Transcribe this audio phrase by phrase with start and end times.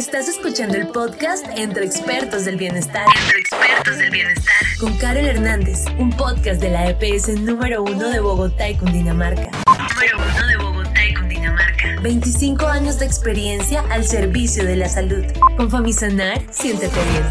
[0.00, 3.04] Estás escuchando el podcast Entre Expertos del Bienestar.
[3.20, 4.54] Entre Expertos del Bienestar.
[4.78, 9.50] Con Carol Hernández, un podcast de la EPS número uno de Bogotá y Cundinamarca.
[9.66, 12.00] Número uno de Bogotá y Cundinamarca.
[12.00, 15.22] 25 años de experiencia al servicio de la salud.
[15.58, 17.26] Con Famisanar, siéntete bien.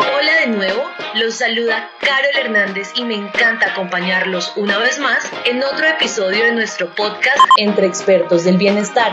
[0.00, 0.82] Hola de nuevo,
[1.14, 6.52] los saluda Carol Hernández y me encanta acompañarlos una vez más en otro episodio de
[6.52, 9.12] nuestro podcast Entre Expertos del Bienestar.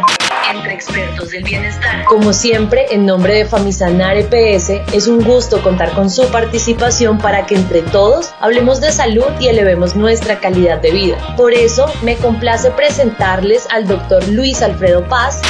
[0.53, 2.05] Entre Expertos del Bienestar.
[2.05, 7.45] Como siempre, en nombre de Famisanar EPS, es un gusto contar con su participación para
[7.45, 11.35] que entre todos hablemos de salud y elevemos nuestra calidad de vida.
[11.35, 15.41] Por eso, me complace presentarles al doctor Luis Alfredo Paz,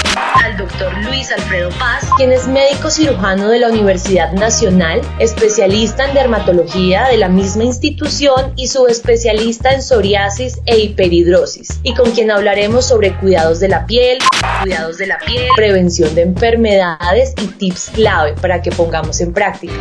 [0.44, 6.14] al doctor Luis Alfredo Paz, quien es médico cirujano de la Universidad Nacional, especialista en
[6.14, 12.86] dermatología de la misma institución y subespecialista en psoriasis e hiperhidrosis, y con quien hablaremos
[12.86, 14.20] sobre cuidados de la piel,
[14.62, 19.74] cuidados de la piel, prevención de enfermedades y tips clave para que pongamos en práctica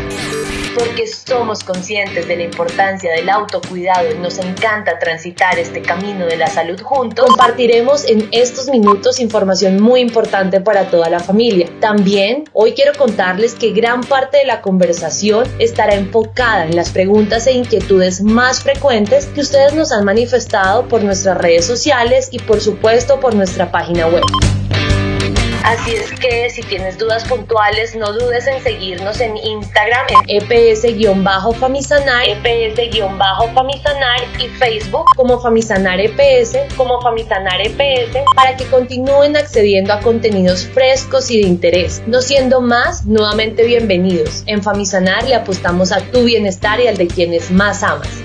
[0.75, 6.37] porque somos conscientes de la importancia del autocuidado y nos encanta transitar este camino de
[6.37, 11.69] la salud juntos, compartiremos en estos minutos información muy importante para toda la familia.
[11.81, 17.47] También hoy quiero contarles que gran parte de la conversación estará enfocada en las preguntas
[17.47, 22.61] e inquietudes más frecuentes que ustedes nos han manifestado por nuestras redes sociales y por
[22.61, 24.23] supuesto por nuestra página web.
[25.65, 32.27] Así es que si tienes dudas puntuales, no dudes en seguirnos en Instagram en EPS-Famisanar,
[32.29, 40.67] EPS-Famisanar y Facebook como Famisanar EPS, como Famisanar EPS, para que continúen accediendo a contenidos
[40.67, 42.03] frescos y de interés.
[42.07, 44.43] No siendo más, nuevamente bienvenidos.
[44.45, 48.25] En Famisanar le apostamos a tu bienestar y al de quienes más amas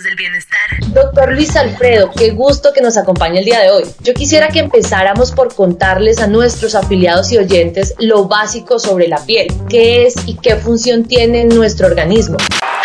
[0.00, 0.58] del bienestar.
[0.94, 3.84] Doctor Luis Alfredo, qué gusto que nos acompañe el día de hoy.
[4.00, 9.22] Yo quisiera que empezáramos por contarles a nuestros afiliados y oyentes lo básico sobre la
[9.26, 12.38] piel, qué es y qué función tiene en nuestro organismo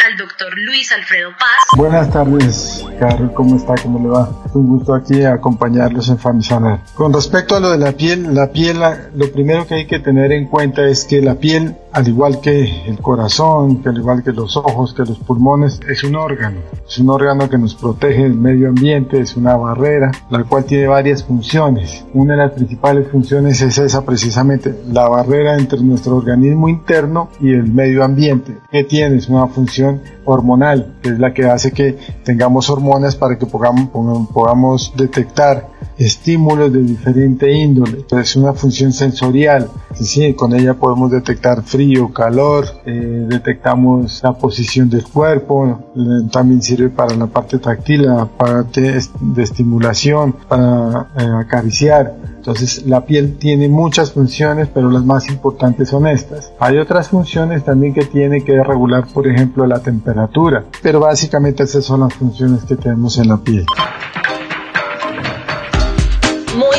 [0.08, 1.78] al doctor Luis Alfredo Paz.
[1.78, 3.76] Buenas tardes, Carlos, ¿cómo está?
[3.82, 4.30] ¿Cómo le va?
[4.46, 6.80] Es un gusto aquí acompañarlos en Famisanar.
[6.94, 8.80] Con respecto a lo de la piel, la piel,
[9.16, 12.84] lo primero que hay que tener en cuenta es que la piel, al igual que
[12.86, 16.60] el corazón, que al igual que los ojos, que los pulmones, es un órgano.
[16.88, 20.86] Es un órgano que nos protege del medio ambiente, es una barrera, la cual tiene
[20.86, 22.06] varias funciones.
[22.14, 27.52] Una de las principales funciones es esa precisamente, la barrera entre nuestro organismo interno y
[27.52, 28.60] el medio ambiente.
[28.72, 29.18] ¿Qué tiene?
[29.30, 35.68] Una función hormonal, que es la que hace que tengamos hormonas para que podamos detectar
[35.98, 38.06] estímulos de diferente índole.
[38.12, 39.70] Es una función sensorial.
[39.94, 46.62] Sí, con ella podemos detectar frío, calor, eh, detectamos la posición del cuerpo, eh, también
[46.62, 52.16] sirve para la parte táctil, la parte de estimulación, para eh, acariciar.
[52.38, 56.54] Entonces la piel tiene muchas funciones, pero las más importantes son estas.
[56.60, 61.84] Hay otras funciones también que tiene que regular, por ejemplo, la temperatura, pero básicamente esas
[61.84, 63.66] son las funciones que tenemos en la piel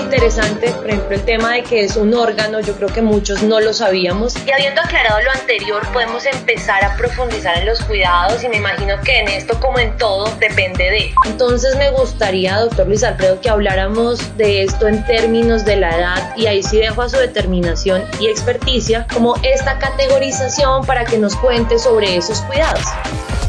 [0.09, 3.61] interesante, por ejemplo, el tema de que es un órgano, yo creo que muchos no
[3.61, 4.35] lo sabíamos.
[4.47, 8.95] Y habiendo aclarado lo anterior, podemos empezar a profundizar en los cuidados y me imagino
[9.05, 11.15] que en esto, como en todo, depende de.
[11.27, 16.37] Entonces me gustaría, doctor Luis Alfredo, que habláramos de esto en términos de la edad
[16.39, 21.37] y ahí sí dejo a su determinación y experticia como esta categorización para que nos
[21.37, 22.87] cuente sobre esos cuidados.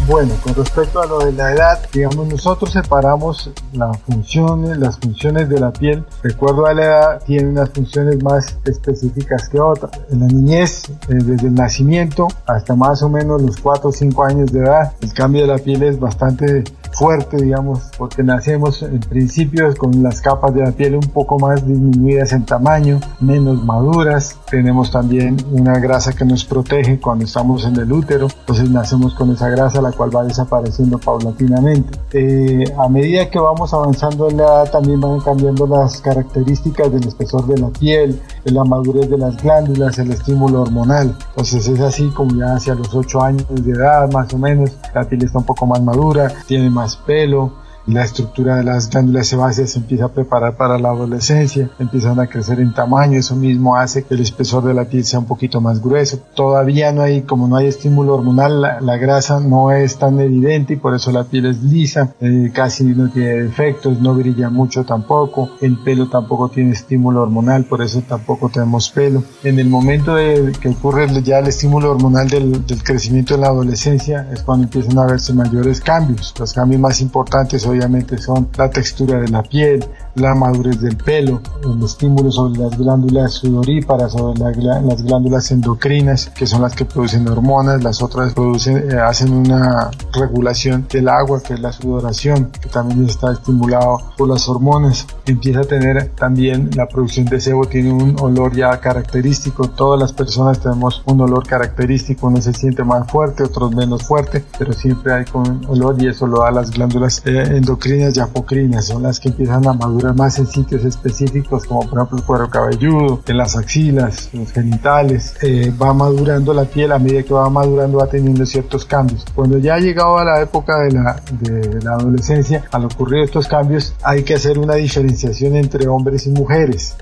[0.09, 5.47] Bueno, con respecto a lo de la edad, digamos, nosotros separamos las funciones, las funciones
[5.49, 9.91] de la piel, de acuerdo a la edad, tiene unas funciones más específicas que otras.
[10.09, 14.23] En la niñez, eh, desde el nacimiento hasta más o menos los 4 o 5
[14.23, 18.99] años de edad, el cambio de la piel es bastante fuerte, digamos, porque nacemos en
[18.99, 24.37] principio con las capas de la piel un poco más disminuidas en tamaño, menos maduras.
[24.49, 29.31] Tenemos también una grasa que nos protege cuando estamos en el útero, entonces nacemos con
[29.31, 31.97] esa grasa la cual va desapareciendo paulatinamente.
[32.13, 37.07] Eh, a medida que vamos avanzando en la edad también van cambiando las características del
[37.07, 41.15] espesor de la piel, la madurez de las glándulas, el estímulo hormonal.
[41.29, 45.03] Entonces es así como ya hacia los 8 años de edad más o menos, la
[45.03, 47.51] piel está un poco más madura, tiene más pelo,
[47.89, 52.27] la estructura de las glándulas sebáceas se empieza a preparar para la adolescencia, empiezan a
[52.27, 55.59] crecer en tamaño, eso mismo hace que el espesor de la piel sea un poquito
[55.59, 56.19] más grueso.
[56.35, 60.77] Todavía no hay, como no hay estímulo hormonal, la, grasa no es tan evidente y
[60.77, 65.49] por eso la piel es lisa, eh, casi no tiene defectos, no brilla mucho tampoco,
[65.61, 69.23] el pelo tampoco tiene estímulo hormonal, por eso tampoco tenemos pelo.
[69.43, 73.47] En el momento de que ocurre ya el estímulo hormonal del, del crecimiento en la
[73.47, 76.33] adolescencia es cuando empiezan a verse mayores cambios.
[76.37, 79.83] Los cambios más importantes hoy obviamente son la textura de la piel,
[80.19, 86.45] la madurez del pelo, el estímulo sobre las glándulas sudoríparas, sobre las glándulas endocrinas, que
[86.45, 91.53] son las que producen hormonas, las otras producen, eh, hacen una regulación del agua, que
[91.53, 95.07] es la sudoración, que también está estimulado por las hormonas.
[95.25, 100.13] Empieza a tener también la producción de sebo, tiene un olor ya característico, todas las
[100.13, 105.13] personas tenemos un olor característico, uno se siente más fuerte, otros menos fuerte, pero siempre
[105.13, 109.19] hay con olor y eso lo da las glándulas eh, endocrinas y apocrinas, son las
[109.19, 113.37] que empiezan a madurar más en sitios específicos como por ejemplo el cuero cabelludo, en
[113.37, 118.07] las axilas, los genitales, eh, va madurando la piel a medida que va madurando va
[118.07, 119.25] teniendo ciertos cambios.
[119.35, 123.47] Cuando ya ha llegado a la época de la, de la adolescencia, al ocurrir estos
[123.47, 126.95] cambios hay que hacer una diferenciación entre hombres y mujeres.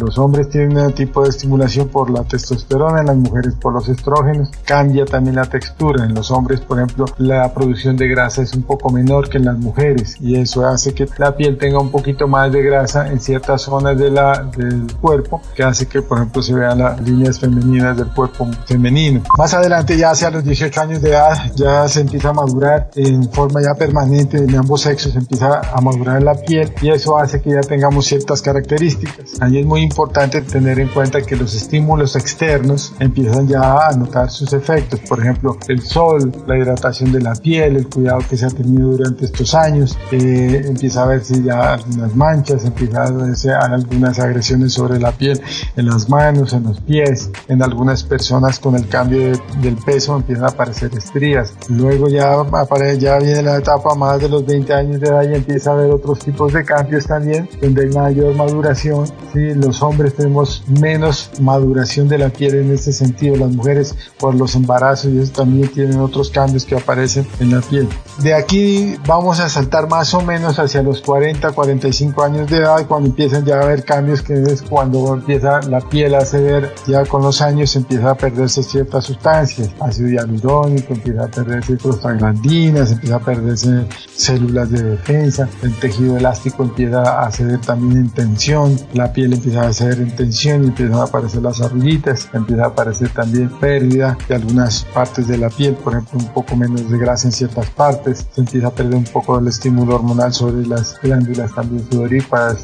[0.00, 3.88] los hombres tienen un tipo de estimulación por la testosterona, en las mujeres por los
[3.88, 4.50] estrógenos.
[4.64, 6.04] Cambia también la textura.
[6.04, 9.46] En los hombres, por ejemplo, la producción de grasa es un poco menor que en
[9.46, 13.20] las mujeres y eso hace que la piel tenga un poquito más de grasa en
[13.20, 17.38] ciertas zonas de la, del cuerpo, que hace que, por ejemplo, se vean las líneas
[17.38, 19.22] femeninas del cuerpo femenino.
[19.38, 23.30] Más adelante, ya hacia los 18 años de edad, ya se empieza a madurar en
[23.30, 27.50] forma ya permanente en ambos sexos, empieza a madurar la piel y eso hace que
[27.50, 29.40] ya tengamos ciertas características.
[29.40, 34.30] Ahí es muy importante tener en cuenta que los estímulos externos empiezan ya a notar
[34.30, 38.46] sus efectos, por ejemplo, el sol, la hidratación de la piel, el cuidado que se
[38.46, 43.52] ha tenido durante estos años, eh, empieza a verse ya algunas manchas, empieza a verse
[43.52, 45.40] algunas agresiones sobre la piel
[45.76, 50.44] en las manos, en los pies, en algunas personas con el cambio del peso empiezan
[50.44, 51.54] a aparecer estrías.
[51.68, 55.34] Luego ya, aparece, ya viene la etapa más de los 20 años de edad y
[55.34, 59.06] empieza a haber otros tipos de cambios también, donde hay mayor maduración.
[59.32, 59.54] ¿sí?
[59.54, 64.54] Los hombres tenemos menos maduración de la piel en este sentido, las mujeres por los
[64.54, 67.88] embarazos y eso también tienen otros cambios que aparecen en la piel.
[68.18, 72.86] De aquí vamos a saltar más o menos hacia los 40, 45 años de edad
[72.86, 77.04] cuando empiezan ya a haber cambios que es cuando empieza la piel a ceder, ya
[77.04, 83.16] con los años empieza a perderse ciertas sustancias, ácido hialurónico, empieza a perderse prostaglandinas, empieza
[83.16, 89.12] a perderse células de defensa, el tejido elástico empieza a ceder también en tensión, la
[89.12, 93.10] piel empieza a ceder en tensión y empiezan a aparecer las arruguitas, empieza a aparecer
[93.10, 97.28] también pérdida de algunas partes de la piel, por ejemplo un poco menos de grasa
[97.28, 101.54] en ciertas partes, se empieza a perder un poco del estímulo hormonal sobre las glándulas
[101.54, 101.86] también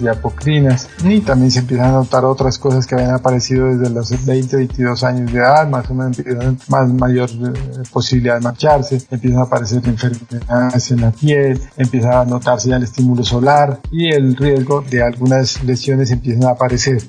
[0.00, 4.27] y apocrinas y también se empiezan a notar otras cosas que habían aparecido desde los
[4.27, 6.19] 20, 22 años de edad, más o menos
[6.69, 12.25] más mayor eh, posibilidad de marcharse, empiezan a aparecer enfermedades en la piel, empieza a
[12.25, 17.03] notarse ya el estímulo solar y el riesgo de algunas lesiones empiezan a aparecer.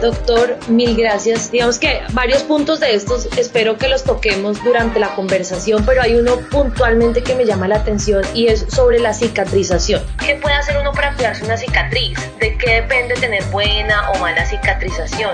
[0.00, 1.50] Doctor, mil gracias.
[1.50, 6.14] Digamos que varios puntos de estos espero que los toquemos durante la conversación, pero hay
[6.14, 10.02] uno puntualmente que me llama la atención y es sobre la cicatrización.
[10.24, 12.16] ¿Qué puede hacer uno para cuidarse una cicatriz?
[12.38, 15.32] ¿De qué depende tener buena o mala cicatrización?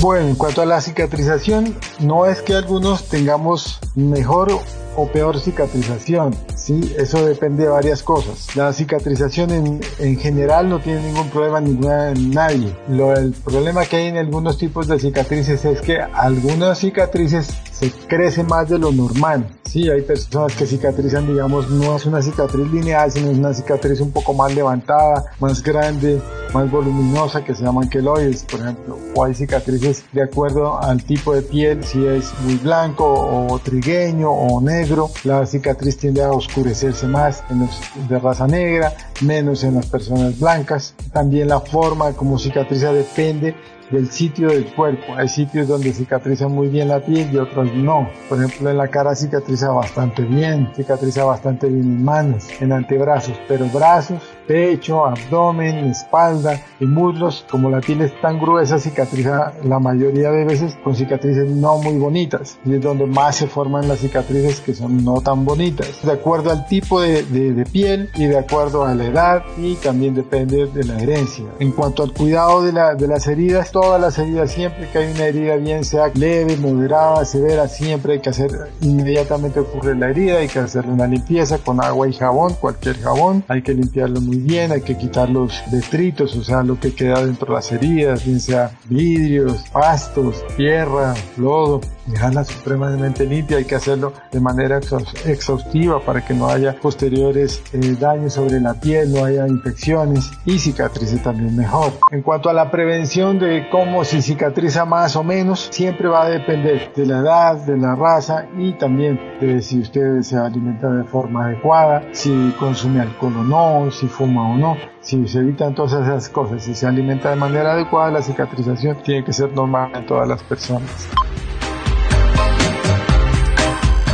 [0.00, 4.60] Bueno, en cuanto a la cicatrización, no es que algunos tengamos mejor
[4.96, 6.34] o peor cicatrización.
[6.56, 8.54] Sí, eso depende de varias cosas.
[8.56, 12.76] La cicatrización en, en general no tiene ningún problema ninguna en nadie.
[12.88, 17.48] Lo, el problema que hay en algunos tipos de cicatrices es que algunas cicatrices
[17.80, 19.48] se crecen más de lo normal.
[19.64, 24.00] Sí, hay personas que cicatrizan, digamos, no es una cicatriz lineal, sino es una cicatriz
[24.00, 26.20] un poco más levantada, más grande,
[26.52, 28.98] más voluminosa, que se llaman queloides, por ejemplo.
[29.14, 34.30] O hay cicatrices de acuerdo al tipo de piel, si es muy blanco o trigueño
[34.30, 39.76] o negro, la cicatriz tiende a oscurecerse más en los de raza negra, menos en
[39.76, 40.94] las personas blancas.
[41.12, 43.54] También la forma como cicatriza depende
[43.90, 45.14] del sitio del cuerpo.
[45.16, 48.08] Hay sitios donde cicatriza muy bien la piel y otros no.
[48.28, 53.38] Por ejemplo, en la cara cicatriza bastante bien, cicatriza bastante bien en manos, en antebrazos,
[53.48, 59.78] pero brazos, pecho, abdomen, espalda y muslos, como la piel es tan gruesa, cicatriza la
[59.78, 62.58] mayoría de veces con cicatrices no muy bonitas.
[62.64, 66.02] Y es donde más se forman las cicatrices que son no tan bonitas.
[66.02, 70.16] De acuerdo al tipo de, de piel y de acuerdo a la edad y también
[70.16, 71.44] depende de la herencia.
[71.60, 75.12] En cuanto al cuidado de, la, de las heridas, todas las heridas, siempre que hay
[75.12, 80.38] una herida, bien sea leve, moderada, severa, siempre hay que hacer, inmediatamente ocurre la herida,
[80.38, 84.39] hay que hacerle una limpieza con agua y jabón, cualquier jabón, hay que limpiarlo muy
[84.40, 88.24] bien, hay que quitar los detritos, o sea, lo que queda dentro de las heridas,
[88.24, 94.80] bien sea vidrios, pastos, tierra, lodo, dejarla supremamente limpia, hay que hacerlo de manera
[95.24, 100.58] exhaustiva para que no haya posteriores eh, daños sobre la piel, no haya infecciones y
[100.58, 101.92] cicatrice también mejor.
[102.10, 106.28] En cuanto a la prevención de cómo si cicatriza más o menos, siempre va a
[106.28, 111.04] depender de la edad, de la raza y también de si usted se alimenta de
[111.04, 114.76] forma adecuada, si consume alcohol o no, si fuma o no.
[115.00, 119.24] Si se evitan todas esas cosas, si se alimenta de manera adecuada, la cicatrización tiene
[119.24, 121.08] que ser normal en todas las personas.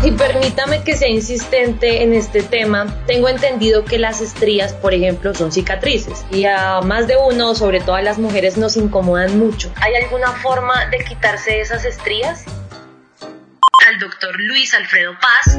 [0.07, 2.87] Y permítame que sea insistente en este tema.
[3.07, 7.81] Tengo entendido que las estrías, por ejemplo, son cicatrices y a más de uno, sobre
[7.81, 9.73] todo a las mujeres, nos incomodan mucho.
[9.81, 12.45] ¿Hay alguna forma de quitarse esas estrías?
[13.89, 15.59] Al doctor Luis Alfredo Paz.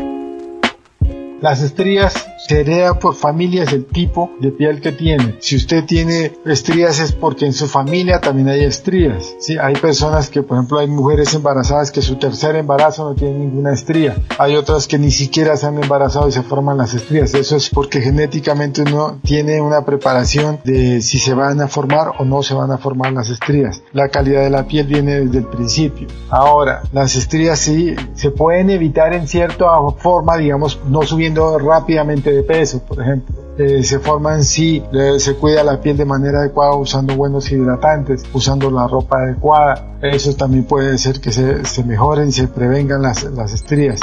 [1.42, 5.36] Las estrías se hereda por familias el tipo de piel que tiene.
[5.40, 9.36] Si usted tiene estrías es porque en su familia también hay estrías.
[9.40, 9.58] ¿sí?
[9.58, 13.74] Hay personas que, por ejemplo, hay mujeres embarazadas que su tercer embarazo no tiene ninguna
[13.74, 14.16] estría.
[14.40, 17.34] Hay otras que ni siquiera se han embarazado y se forman las estrías.
[17.34, 22.26] Eso es porque genéticamente uno tiene una preparación de si se van a formar o
[22.26, 23.82] no se van a formar las estrías.
[23.92, 26.08] La calidad de la piel viene desde el principio.
[26.30, 29.66] Ahora, las estrías sí se pueden evitar en cierta
[29.98, 33.47] forma, digamos, no subiendo rápidamente de peso, por ejemplo.
[33.58, 34.84] Eh, se forma en sí,
[35.18, 39.98] se cuida la piel de manera adecuada usando buenos hidratantes, usando la ropa adecuada.
[40.02, 44.00] Eso también puede ser que se, se mejoren y se prevengan las, las estrías.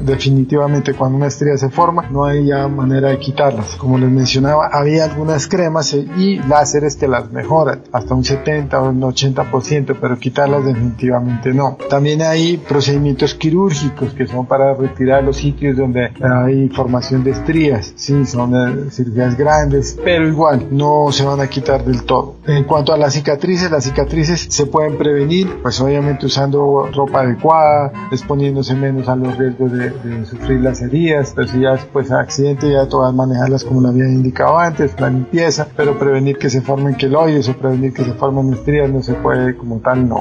[0.00, 3.76] Definitivamente cuando una estría se forma no hay ya manera de quitarlas.
[3.76, 8.88] Como les mencionaba, había algunas cremas y láseres que las mejoran hasta un 70 o
[8.90, 11.78] un 80%, pero quitarlas definitivamente no.
[11.88, 17.92] También hay procedimientos quirúrgicos que son para retirar los sitios donde hay formación de estrías.
[17.96, 22.36] Sí, son eh, cirugías grandes, pero igual no se van a quitar del todo.
[22.46, 27.92] En cuanto a las cicatrices, las cicatrices se pueden prevenir, pues obviamente usando ropa adecuada,
[28.10, 32.88] exponiéndose menos a los riesgos de, sufrir las heridas, pero si ya después accidente ya
[32.88, 37.48] todas manejarlas como lo había indicado antes, la limpieza, pero prevenir que se formen queloides
[37.48, 40.20] o prevenir que se formen estrías no se puede como tal, no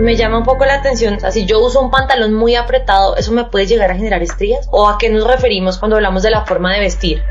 [0.00, 3.16] me llama un poco la atención, o sea, si yo uso un pantalón muy apretado,
[3.16, 4.66] ¿eso me puede llegar a generar estrías?
[4.70, 7.22] ¿O a qué nos referimos cuando hablamos de la forma de vestir?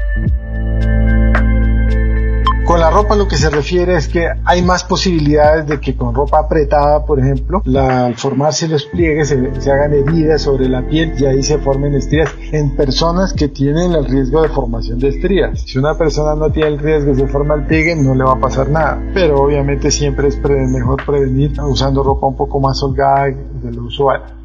[2.69, 6.13] Con la ropa lo que se refiere es que hay más posibilidades de que con
[6.13, 11.15] ropa apretada, por ejemplo, la, al formarse los pliegues se, hagan heridas sobre la piel
[11.17, 15.61] y ahí se formen estrías en personas que tienen el riesgo de formación de estrías.
[15.61, 18.39] Si una persona no tiene el riesgo de formar el pliegue, no le va a
[18.39, 19.01] pasar nada.
[19.15, 23.29] Pero obviamente siempre es mejor prevenir usando ropa un poco más holgada
[23.63, 24.38] de lo usual.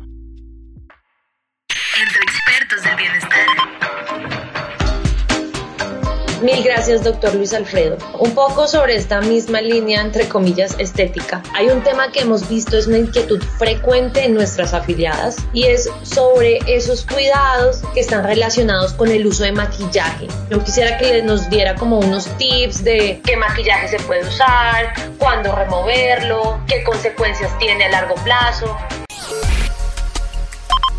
[6.44, 7.96] Mil gracias, doctor Luis Alfredo.
[8.18, 11.42] Un poco sobre esta misma línea, entre comillas, estética.
[11.54, 15.88] Hay un tema que hemos visto, es una inquietud frecuente en nuestras afiliadas y es
[16.02, 20.28] sobre esos cuidados que están relacionados con el uso de maquillaje.
[20.50, 25.50] Yo quisiera que nos diera como unos tips de qué maquillaje se puede usar, cuándo
[25.56, 28.76] removerlo, qué consecuencias tiene a largo plazo.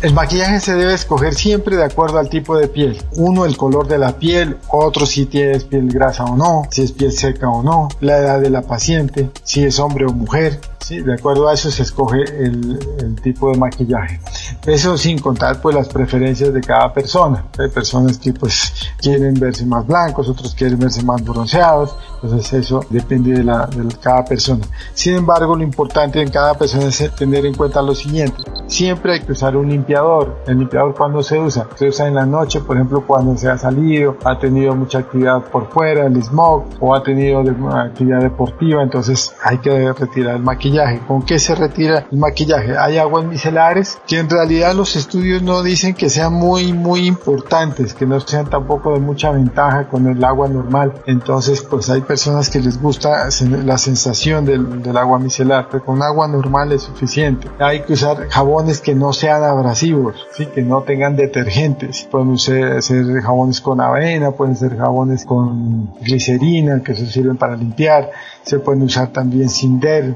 [0.02, 3.02] El maquillaje se debe escoger siempre de acuerdo al tipo de piel.
[3.16, 6.92] Uno, el color de la piel, otro si tienes piel grasa o no, si es
[6.92, 10.60] piel seca o no, la edad de la paciente, si es hombre o mujer.
[10.78, 12.78] Sí, de acuerdo a eso se escoge el,
[13.22, 14.20] tipo de maquillaje.
[14.66, 17.44] Eso sin contar pues las preferencias de cada persona.
[17.58, 21.96] Hay personas que pues quieren verse más blancos, otros quieren verse más bronceados.
[22.22, 24.64] Entonces eso depende de, la, de cada persona.
[24.94, 28.36] Sin embargo, lo importante en cada persona es tener en cuenta lo siguiente.
[28.68, 30.42] Siempre hay que usar un limpiador.
[30.46, 33.58] El limpiador cuando se usa, se usa en la noche, por ejemplo, cuando se ha
[33.58, 37.40] salido, ha tenido mucha actividad por fuera, el smog, o ha tenido
[37.72, 40.75] actividad deportiva, entonces hay que retirar el maquillaje.
[41.06, 42.76] ¿Con qué se retira el maquillaje?
[42.76, 47.94] Hay aguas micelares que en realidad los estudios no dicen que sean muy, muy importantes,
[47.94, 50.92] que no sean tampoco de mucha ventaja con el agua normal.
[51.06, 53.28] Entonces, pues hay personas que les gusta
[53.64, 57.48] la sensación del, agua micelar, pero con agua normal es suficiente.
[57.58, 60.46] Hay que usar jabones que no sean abrasivos, ¿sí?
[60.46, 62.06] que no tengan detergentes.
[62.10, 62.82] Pueden ser,
[63.22, 68.10] jabones con avena, pueden ser jabones con glicerina, que se sirven para limpiar.
[68.46, 70.14] Se pueden usar también Cinder.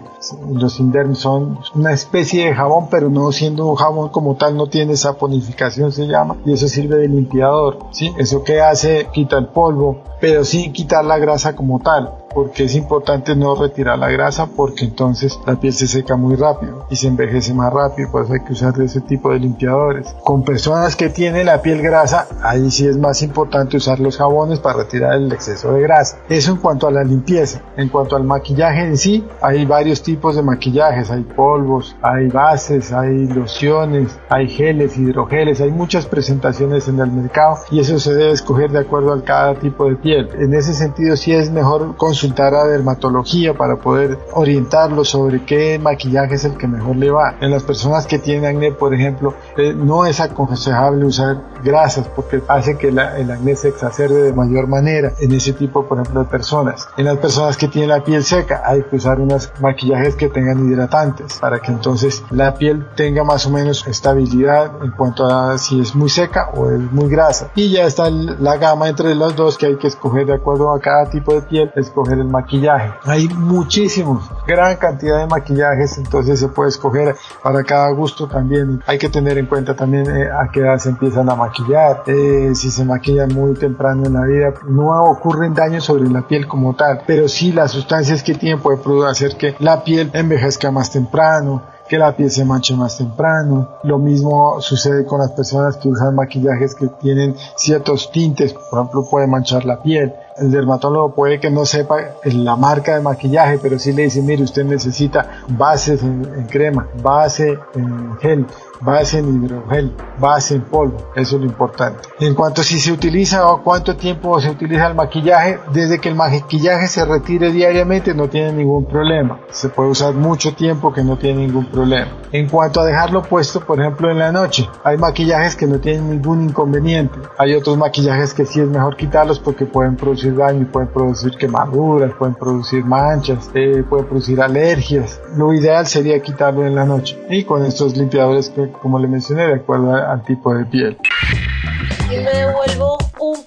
[0.53, 4.69] Los Cinder son una especie de jabón, pero no siendo un jabón como tal, no
[4.69, 7.79] tiene esa ponificación, se llama, y eso sirve de limpiador.
[7.91, 8.15] ¿sí?
[8.19, 12.20] Eso que hace, quita el polvo, pero sin quitar la grasa como tal.
[12.35, 16.87] Porque es importante no retirar la grasa porque entonces la piel se seca muy rápido
[16.91, 20.15] y se envejece más rápido, por eso hay que usar ese tipo de limpiadores.
[20.25, 24.61] Con personas que tienen la piel grasa, ahí sí es más importante usar los jabones
[24.61, 26.19] para retirar el exceso de grasa.
[26.29, 27.63] Eso en cuanto a la limpieza.
[27.77, 32.93] En cuanto al maquillaje en sí, hay varios tipos de maquillajes, hay polvos, hay bases,
[32.93, 38.33] hay lociones, hay geles, hidrogeles, hay muchas presentaciones en el mercado y eso se debe
[38.33, 40.29] escoger de acuerdo a cada tipo de piel.
[40.39, 46.35] En ese sentido sí es mejor consultar a dermatología para poder orientarlo sobre qué maquillaje
[46.35, 47.37] es el que mejor le va.
[47.41, 52.43] En las personas que tienen acné, por ejemplo, eh, no es aconsejable usar grasas porque
[52.47, 56.29] hace que el acné se exacerbe de mayor manera en ese tipo, por ejemplo, de
[56.29, 56.89] personas.
[56.99, 60.69] En las personas que tienen la piel seca hay que usar unos maquillajes que tengan
[60.69, 65.81] hidratantes para que entonces la piel tenga más o menos estabilidad en cuanto a si
[65.81, 67.51] es muy seca o es muy grasa.
[67.55, 70.81] Y ya está la gama entre los dos que hay que escoger de acuerdo a
[70.81, 72.93] cada tipo de piel, escoger el maquillaje.
[73.05, 78.83] Hay muchísimos, gran cantidad de maquillajes, entonces se puede escoger para cada gusto también.
[78.87, 82.53] Hay que tener en cuenta también eh, a qué edad se empiezan a maquillar, eh,
[82.55, 86.75] si se maquillan muy temprano en la vida, no ocurren daños sobre la piel como
[86.75, 91.63] tal, pero sí las sustancias que tienen pueden hacer que la piel envejezca más temprano,
[91.91, 93.69] que la piel se manche más temprano.
[93.83, 99.05] Lo mismo sucede con las personas que usan maquillajes que tienen ciertos tintes, por ejemplo,
[99.11, 100.15] puede manchar la piel.
[100.41, 104.43] El dermatólogo puede que no sepa la marca de maquillaje, pero sí le dice, mire,
[104.43, 108.47] usted necesita bases en crema, base en gel,
[108.81, 112.01] base en hidrogel, base en polvo, eso es lo importante.
[112.21, 116.09] En cuanto a si se utiliza o cuánto tiempo se utiliza el maquillaje, desde que
[116.09, 119.41] el maquillaje se retire diariamente no tiene ningún problema.
[119.51, 122.11] Se puede usar mucho tiempo que no tiene ningún problema.
[122.33, 126.11] En cuanto a dejarlo puesto, por ejemplo, en la noche, hay maquillajes que no tienen
[126.11, 127.19] ningún inconveniente.
[127.37, 132.13] Hay otros maquillajes que sí es mejor quitarlos porque pueden producir daño, pueden producir quemaduras,
[132.19, 135.21] pueden producir manchas, eh, pueden producir alergias.
[135.37, 137.19] Lo ideal sería quitarlo en la noche.
[137.29, 140.97] Y con estos limpiadores que como le mencioné, de acuerdo al tipo de piel.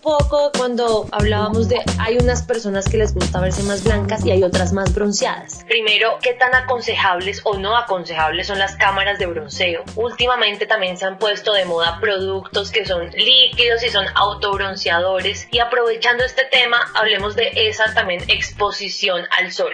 [0.04, 4.44] Poco cuando hablábamos de hay unas personas que les gusta verse más blancas y hay
[4.44, 5.64] otras más bronceadas.
[5.68, 9.84] Primero, ¿qué tan aconsejables o no aconsejables son las cámaras de bronceo?
[9.96, 15.60] Últimamente también se han puesto de moda productos que son líquidos y son autobronceadores y
[15.60, 19.74] aprovechando este tema hablemos de esa también exposición al sol.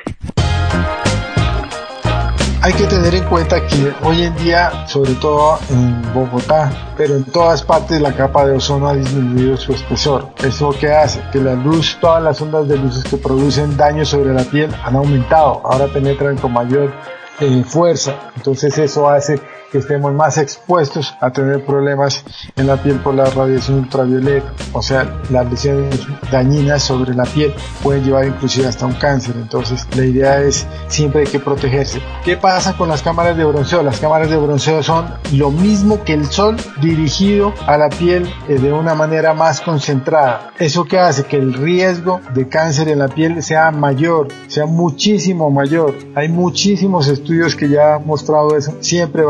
[2.61, 7.23] Hay que tener en cuenta que hoy en día, sobre todo en Bogotá, pero en
[7.23, 10.27] todas partes la capa de ozono ha disminuido su espesor.
[10.43, 11.21] ¿Eso qué hace?
[11.31, 14.97] Que la luz, todas las ondas de luces que producen daño sobre la piel han
[14.97, 16.91] aumentado, ahora penetran con mayor
[17.39, 18.15] eh, fuerza.
[18.35, 19.39] Entonces eso hace
[19.71, 22.23] que estemos más expuestos a tener problemas
[22.55, 24.51] en la piel por la radiación ultravioleta.
[24.73, 25.99] O sea, las lesiones
[26.31, 27.53] dañinas sobre la piel
[27.83, 29.35] pueden llevar inclusive hasta un cáncer.
[29.37, 32.01] Entonces, la idea es siempre hay que protegerse.
[32.23, 33.83] ¿Qué pasa con las cámaras de bronceo?
[33.83, 38.59] Las cámaras de bronceo son lo mismo que el sol dirigido a la piel eh,
[38.59, 40.51] de una manera más concentrada.
[40.59, 41.23] ¿Eso que hace?
[41.23, 45.95] Que el riesgo de cáncer en la piel sea mayor, sea muchísimo mayor.
[46.15, 48.73] Hay muchísimos estudios que ya han mostrado eso.
[48.79, 49.23] Siempre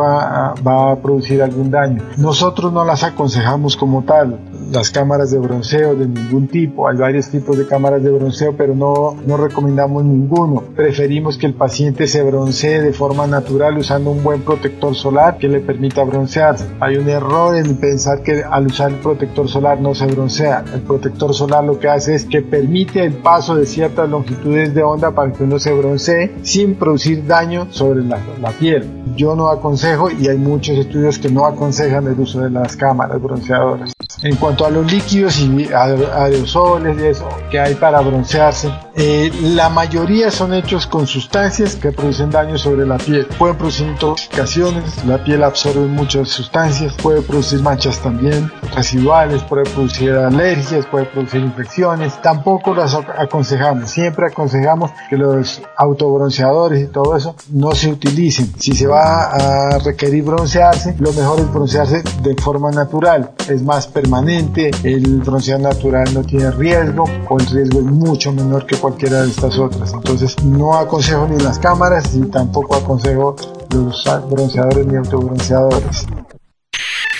[0.66, 2.02] va a producir algún daño.
[2.18, 4.40] Nosotros no las aconsejamos como tal,
[4.72, 6.88] las cámaras de bronceo de ningún tipo.
[6.88, 10.64] Hay varios tipos de cámaras de bronceo, pero no, no recomendamos ninguno.
[10.76, 15.48] Preferimos que el paciente se broncee de forma natural usando un buen protector solar que
[15.48, 16.66] le permita broncearse.
[16.80, 20.64] Hay un error en pensar que al usar el protector solar no se broncea.
[20.74, 24.84] El protector solar lo que hace es que permite el paso de ciertas longitudes de
[24.84, 28.88] onda para que uno se broncee sin producir daño sobre la, la piel.
[29.16, 33.22] Yo no aconsejo y hay muchos estudios que no aconsejan el uso de las cámaras
[33.22, 33.94] bronceadoras.
[34.22, 39.70] En cuanto a los líquidos y aerosoles y eso que hay para broncearse, eh, la
[39.70, 43.26] mayoría son hechos con sustancias que producen daño sobre la piel.
[43.38, 50.12] Pueden producir intoxicaciones, la piel absorbe muchas sustancias, puede producir manchas también residuales, puede producir
[50.12, 52.22] alergias, puede producir infecciones.
[52.22, 58.52] Tampoco las aconsejamos, siempre aconsejamos que los autobronceadores y todo eso no se utilicen.
[58.60, 63.88] Si se va a requerir broncearse, lo mejor es broncearse de forma natural, es más
[63.88, 69.22] permanente, el bronceado natural no tiene riesgo o el riesgo es mucho menor que cualquiera
[69.22, 69.94] de estas otras.
[69.94, 73.36] Entonces no aconsejo ni las cámaras y tampoco aconsejo
[73.72, 76.08] los bronceadores ni autobronceadores.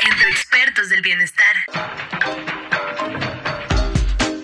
[0.04, 1.46] Entre expertos del bienestar.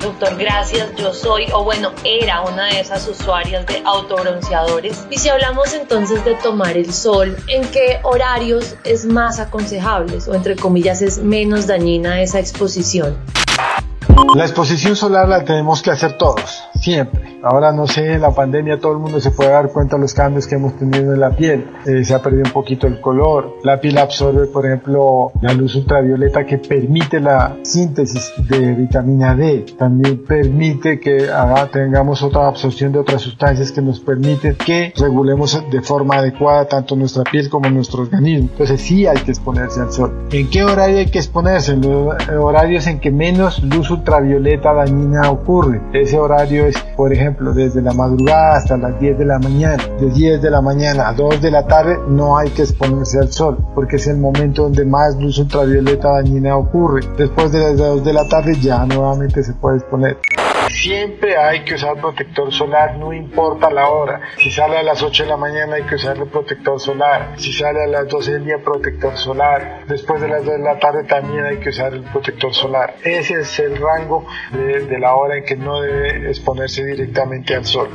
[0.02, 0.96] Doctor, gracias.
[0.98, 5.08] Yo soy, o bueno, era una de esas usuarias de autobronceadores.
[5.10, 10.36] Y si hablamos entonces de tomar el sol, ¿en qué horarios es más aconsejable o
[10.36, 13.18] entre comillas es menos dañina esa exposición?
[14.36, 17.36] La exposición solar la tenemos que hacer todos, siempre.
[17.44, 20.48] Ahora no sé, la pandemia todo el mundo se puede dar cuenta de los cambios
[20.48, 21.68] que hemos tenido en la piel.
[21.86, 23.58] Eh, se ha perdido un poquito el color.
[23.64, 29.66] La piel absorbe, por ejemplo, la luz ultravioleta que permite la síntesis de vitamina D.
[29.78, 31.30] También permite que
[31.72, 36.96] tengamos otra absorción de otras sustancias que nos permiten que regulemos de forma adecuada tanto
[36.96, 38.50] nuestra piel como nuestro organismo.
[38.52, 40.28] Entonces sí hay que exponerse al sol.
[40.32, 41.74] ¿En qué horario hay que exponerse?
[41.74, 45.82] En los horarios en que menos luz ultravioleta dañina ocurre.
[45.94, 49.84] Ese horario es, por ejemplo, desde la madrugada hasta las 10 de la mañana.
[50.00, 53.32] De 10 de la mañana a 2 de la tarde no hay que exponerse al
[53.32, 57.02] sol porque es el momento donde más luz ultravioleta dañina ocurre.
[57.18, 60.18] Después de las 2 de la tarde ya nuevamente se puede exponer.
[60.76, 64.20] Siempre hay que usar protector solar, no importa la hora.
[64.38, 67.34] Si sale a las 8 de la mañana hay que usar el protector solar.
[67.38, 69.86] Si sale a las 12 del día, protector solar.
[69.88, 72.98] Después de las 2 de la tarde también hay que usar el protector solar.
[73.04, 77.66] Ese es el rango de, de la hora en que no debe exponerse directamente al
[77.66, 77.90] sol.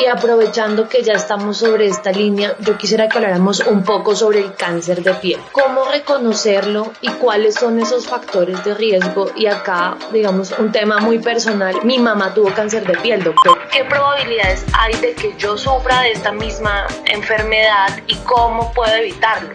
[0.00, 4.38] Y aprovechando que ya estamos sobre esta línea, yo quisiera que habláramos un poco sobre
[4.38, 5.38] el cáncer de piel.
[5.52, 9.30] ¿Cómo reconocerlo y cuáles son esos factores de riesgo?
[9.36, 11.84] Y acá, digamos, un tema muy personal.
[11.84, 13.58] Mi mamá tuvo cáncer de piel, doctor.
[13.70, 19.50] ¿Qué probabilidades hay de que yo sufra de esta misma enfermedad y cómo puedo evitarlo?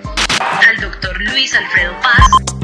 [0.69, 2.54] Al doctor Luis Alfredo Paz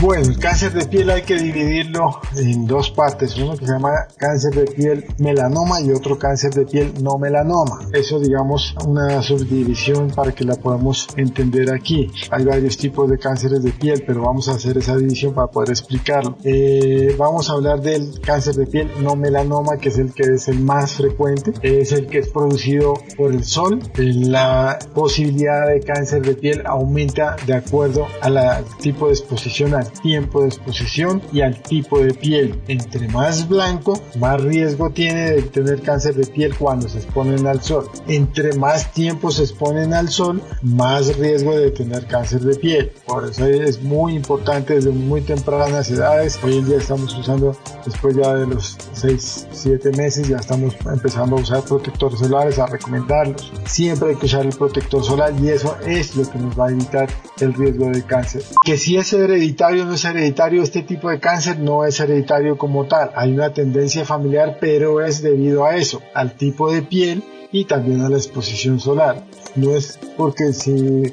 [0.00, 4.54] bueno, cáncer de piel hay que dividirlo en dos partes, uno que se llama cáncer
[4.54, 7.86] de piel melanoma y otro cáncer de piel no melanoma.
[7.92, 12.10] Eso digamos una subdivisión para que la podamos entender aquí.
[12.30, 15.70] Hay varios tipos de cánceres de piel, pero vamos a hacer esa división para poder
[15.70, 16.38] explicarlo.
[16.44, 20.48] Eh, vamos a hablar del cáncer de piel no melanoma, que es el que es
[20.48, 23.80] el más frecuente, es el que es producido por el sol.
[23.96, 30.42] La posibilidad de cáncer de piel aumenta de acuerdo al tipo de exposición al tiempo
[30.42, 32.60] de exposición y al tipo de piel.
[32.68, 37.62] Entre más blanco, más riesgo tiene de tener cáncer de piel cuando se exponen al
[37.62, 37.88] sol.
[38.08, 42.92] Entre más tiempo se exponen al sol, más riesgo de tener cáncer de piel.
[43.06, 46.38] Por eso es muy importante desde muy tempranas edades.
[46.42, 51.36] Hoy en día estamos usando, después ya de los 6, 7 meses, ya estamos empezando
[51.36, 53.52] a usar protectores solares, a recomendarlos.
[53.66, 56.70] Siempre hay que usar el protector solar y eso es lo que nos va a
[56.70, 57.08] evitar
[57.40, 58.42] el riesgo de cáncer.
[58.64, 62.86] Que si es hereditario no es hereditario, este tipo de cáncer no es hereditario como
[62.86, 63.10] tal.
[63.14, 68.02] Hay una tendencia familiar, pero es debido a eso, al tipo de piel y también
[68.02, 69.22] a la exposición solar.
[69.56, 71.12] No es porque si,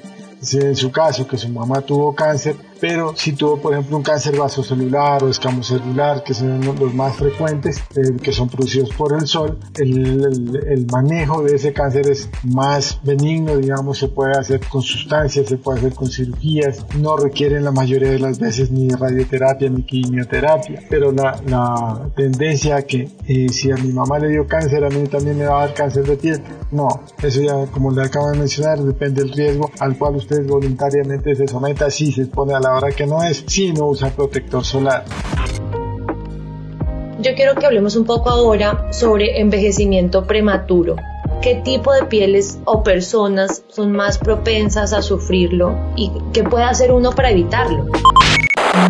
[0.54, 4.38] en su caso que su mamá tuvo cáncer, pero si tuvo, por ejemplo, un cáncer
[4.38, 9.58] vasocelular o escamocelular, que son los más frecuentes, eh, que son producidos por el sol,
[9.76, 15.47] el, el, manejo de ese cáncer es más benigno, digamos, se puede hacer con sustancias,
[15.47, 19.84] se puede hacer con cirugías, no requieren la mayoría de las veces ni radioterapia ni
[19.84, 24.89] quimioterapia, pero la, la tendencia que eh, si a mi mamá le dio cáncer, a
[24.89, 26.88] mí también me va a dar cáncer de piel, no,
[27.23, 31.48] eso ya, como le acabo de mencionar, depende del riesgo al cual usted voluntariamente se
[31.48, 35.06] someta, si se pone a la hora que no es si no usa protector solar.
[37.20, 40.96] Yo quiero que hablemos un poco ahora sobre envejecimiento prematuro.
[41.42, 46.92] ¿Qué tipo de pieles o personas son más propensas a sufrirlo y qué puede hacer
[46.92, 47.88] uno para evitarlo?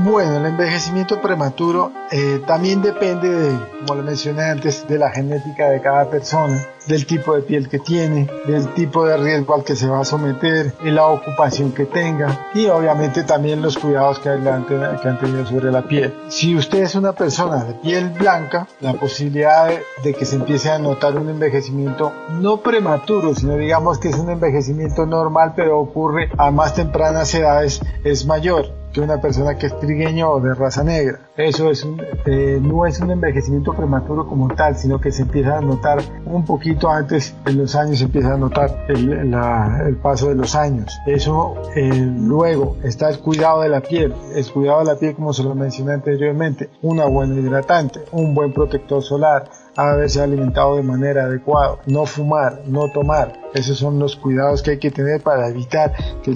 [0.04, 5.70] Bueno, el envejecimiento prematuro eh, también depende, de, como lo mencioné antes, de la genética
[5.70, 9.76] de cada persona, del tipo de piel que tiene, del tipo de riesgo al que
[9.76, 14.30] se va a someter, y la ocupación que tenga y obviamente también los cuidados que,
[14.30, 16.14] que han tenido sobre la piel.
[16.30, 19.70] Si usted es una persona de piel blanca, la posibilidad
[20.04, 24.30] de, que se empiece a notar un envejecimiento no prematuro, sino digamos que es un
[24.30, 29.80] envejecimiento normal, pero ocurre a más tempranas edades, es mayor que una persona que es
[29.80, 31.20] trigueño o de raza negra.
[31.36, 31.86] Eso es
[32.26, 36.46] eh, no es un envejecimiento prematuro como tal, sino que se empieza a notar un
[36.46, 41.00] poquito antes en los años, empieza a notar el, el paso de los años.
[41.08, 45.34] Eso eh, luego está el cuidado de la piel, el cuidado de la piel como
[45.34, 51.24] se lo mencioné anteriormente, una buena hidratante, un buen protector solar, haberse alimentado de manera
[51.24, 53.34] adecuada, no fumar, no tomar.
[53.54, 56.34] Esos son los cuidados que hay que tener para evitar que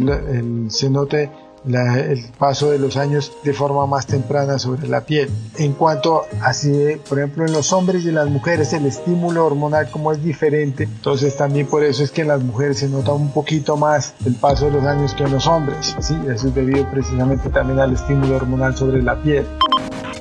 [0.69, 1.29] se note
[1.65, 5.29] el paso de los años de forma más temprana sobre la piel.
[5.57, 9.89] En cuanto así, por ejemplo, en los hombres y en las mujeres el estímulo hormonal
[9.91, 13.31] como es diferente, entonces también por eso es que en las mujeres se nota un
[13.31, 15.95] poquito más el paso de los años que en los hombres.
[15.99, 19.45] Sí, eso es debido precisamente también al estímulo hormonal sobre la piel.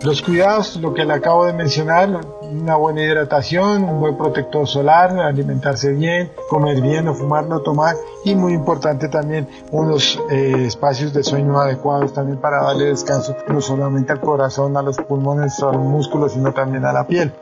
[0.03, 5.11] Los cuidados, lo que le acabo de mencionar, una buena hidratación, un buen protector solar,
[5.19, 11.13] alimentarse bien, comer bien, no fumar, no tomar y muy importante también unos eh, espacios
[11.13, 15.67] de sueño adecuados también para darle descanso no solamente al corazón, a los pulmones, a
[15.67, 17.35] los músculos, sino también a la piel.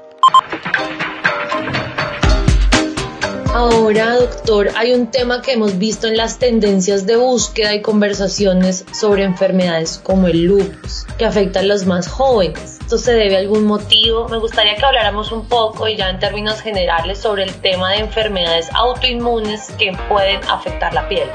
[3.58, 8.84] Ahora, doctor, hay un tema que hemos visto en las tendencias de búsqueda y conversaciones
[8.92, 12.78] sobre enfermedades como el lupus, que afectan a los más jóvenes.
[12.80, 14.28] ¿Esto se debe a algún motivo?
[14.28, 17.98] Me gustaría que habláramos un poco y ya en términos generales sobre el tema de
[17.98, 21.28] enfermedades autoinmunes que pueden afectar la piel.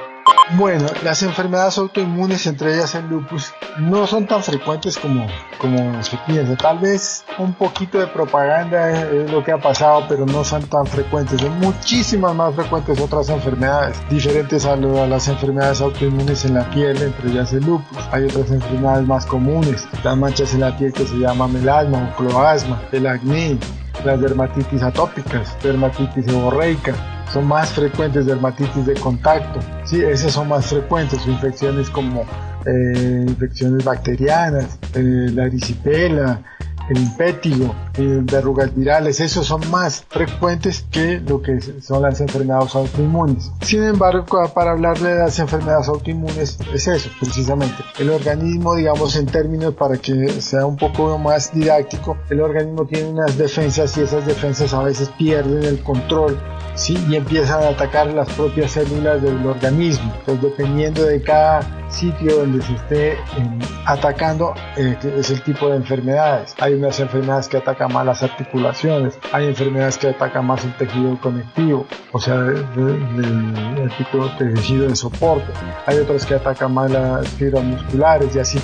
[0.56, 5.26] Bueno, las enfermedades autoinmunes, entre ellas el lupus, no son tan frecuentes como,
[5.58, 6.56] como se piensa.
[6.58, 10.86] Tal vez un poquito de propaganda es, lo que ha pasado, pero no son tan
[10.86, 11.42] frecuentes.
[11.42, 17.32] Son muchísimas más frecuentes otras enfermedades, diferentes a, las enfermedades autoinmunes en la piel, entre
[17.32, 17.98] ellas el lupus.
[18.12, 22.18] Hay otras enfermedades más comunes, las manchas en la piel que se llama melasma o
[22.18, 23.58] cloasma, el acné,
[24.06, 26.94] las dermatitis atópicas, dermatitis seborreica
[27.32, 32.26] son más frecuentes dermatitis de contacto, sí, esas son más frecuentes, infecciones como
[32.66, 36.42] eh, infecciones bacterianas, eh, la erisipela,
[36.90, 43.52] el impétigo, verrugas virales, esos son más frecuentes que lo que son las enfermedades autoinmunes.
[43.62, 47.84] Sin embargo, para hablarle de las enfermedades autoinmunes es eso, precisamente.
[48.00, 53.10] El organismo, digamos en términos para que sea un poco más didáctico, el organismo tiene
[53.10, 56.40] unas defensas y esas defensas a veces pierden el control
[56.76, 56.98] ¿sí?
[57.10, 60.14] y empiezan a atacar las propias células del organismo.
[60.20, 65.78] Entonces, dependiendo de cada sitio donde se esté em, atacando, eh, es el tipo de
[65.78, 66.56] enfermedades.
[66.60, 71.20] Hay unas enfermedades que atacan más las articulaciones, hay enfermedades que atacan más el tejido
[71.22, 75.52] conectivo, o sea, el tipo de tejido de soporte.
[75.86, 78.60] Hay otras que atacan más las fibras musculares y así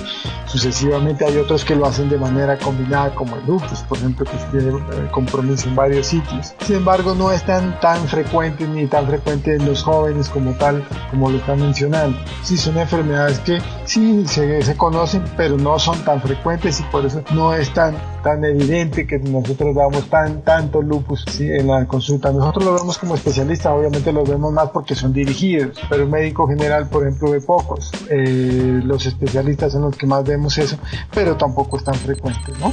[0.46, 1.24] sucesivamente.
[1.24, 4.76] Hay otros que lo hacen de manera combinada, como el lupus, por ejemplo, que tiene
[4.76, 6.54] eh, compromiso en varios sitios.
[6.60, 10.82] Sin embargo, no es tan, tan frecuente ni tan frecuente en los jóvenes como tal,
[11.10, 12.16] como lo están mencionando.
[12.42, 17.04] Sí, son enfermedades que sí se, se conocen, pero no son tan frecuentes y por
[17.04, 22.32] eso no es tan, tan evidente que nosotros damos tan, tanto lupus en la consulta.
[22.32, 26.48] Nosotros lo vemos como especialistas, obviamente lo vemos más porque son dirigidos, pero el médico
[26.48, 27.92] general, por ejemplo, ve pocos.
[28.08, 30.78] Eh, los especialistas son los que más vemos eso,
[31.12, 32.72] pero tampoco es tan frecuente, ¿no?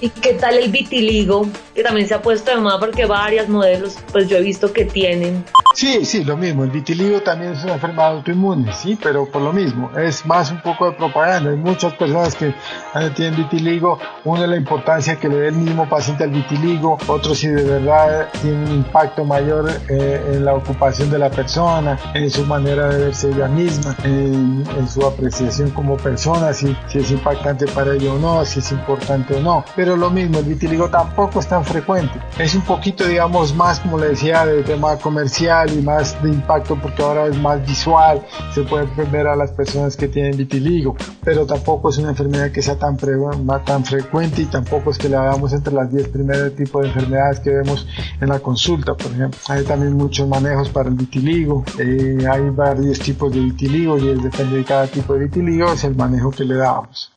[0.00, 1.48] ¿Y qué tal el vitiligo?
[1.74, 4.84] Que también se ha puesto de moda porque varios modelos, pues yo he visto que
[4.84, 5.44] tienen.
[5.78, 6.64] Sí, sí, lo mismo.
[6.64, 9.96] El vitiligo también es una enfermedad autoinmune, sí, pero por lo mismo.
[9.96, 11.50] Es más un poco de propaganda.
[11.50, 12.52] Hay muchas personas que
[13.14, 13.96] tienen vitiligo.
[14.24, 16.98] Uno es la importancia que le dé el mismo paciente al vitiligo.
[17.06, 21.96] Otro si de verdad tiene un impacto mayor eh, en la ocupación de la persona,
[22.12, 27.10] en su manera de verse ella misma, en, su apreciación como persona, si, si es
[27.12, 29.64] impactante para ella o no, si es importante o no.
[29.76, 32.18] Pero lo mismo, el vitiligo tampoco es tan frecuente.
[32.36, 36.76] Es un poquito, digamos, más, como le decía, de tema comercial y más de impacto
[36.80, 41.46] porque ahora es más visual, se puede ver a las personas que tienen vitiligo, pero
[41.46, 42.96] tampoco es una enfermedad que sea tan,
[43.64, 47.40] tan frecuente y tampoco es que la veamos entre las 10 primeros tipos de enfermedades
[47.40, 47.86] que vemos
[48.20, 49.38] en la consulta, por ejemplo.
[49.48, 54.58] Hay también muchos manejos para el vitiligo, eh, hay varios tipos de vitiligo y depende
[54.58, 57.12] de cada tipo de vitiligo es el manejo que le damos.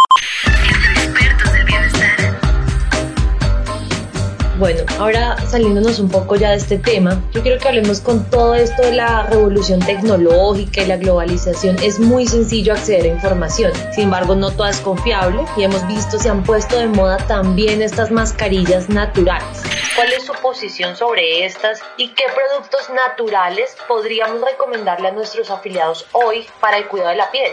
[4.62, 8.54] Bueno, ahora saliéndonos un poco ya de este tema, yo quiero que hablemos con todo
[8.54, 11.78] esto de la revolución tecnológica y la globalización.
[11.82, 16.20] Es muy sencillo acceder a información, sin embargo no toda es confiable y hemos visto
[16.20, 19.64] se han puesto de moda también estas mascarillas naturales.
[19.96, 26.06] ¿Cuál es su posición sobre estas y qué productos naturales podríamos recomendarle a nuestros afiliados
[26.12, 27.52] hoy para el cuidado de la piel?